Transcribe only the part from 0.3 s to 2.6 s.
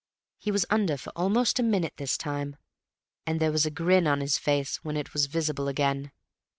He was under for almost a minute this time,